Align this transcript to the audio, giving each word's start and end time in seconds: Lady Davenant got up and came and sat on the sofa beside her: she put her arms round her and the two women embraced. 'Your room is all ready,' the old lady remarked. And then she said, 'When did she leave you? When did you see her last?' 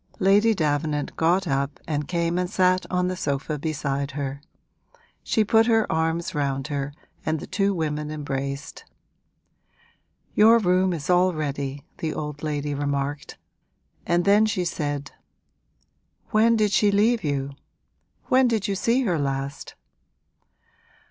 Lady 0.17 0.55
Davenant 0.55 1.15
got 1.15 1.47
up 1.47 1.79
and 1.87 2.07
came 2.07 2.39
and 2.39 2.49
sat 2.49 2.87
on 2.91 3.07
the 3.07 3.15
sofa 3.15 3.59
beside 3.59 4.09
her: 4.17 4.41
she 5.21 5.43
put 5.43 5.67
her 5.67 5.85
arms 5.91 6.33
round 6.33 6.69
her 6.69 6.91
and 7.23 7.39
the 7.39 7.45
two 7.45 7.71
women 7.71 8.09
embraced. 8.09 8.83
'Your 10.33 10.57
room 10.57 10.91
is 10.91 11.07
all 11.07 11.35
ready,' 11.35 11.85
the 11.99 12.15
old 12.15 12.41
lady 12.41 12.73
remarked. 12.73 13.37
And 14.03 14.25
then 14.25 14.47
she 14.47 14.65
said, 14.65 15.11
'When 16.31 16.55
did 16.55 16.71
she 16.71 16.89
leave 16.89 17.23
you? 17.23 17.51
When 18.25 18.47
did 18.47 18.67
you 18.67 18.73
see 18.73 19.03
her 19.03 19.19
last?' 19.19 19.75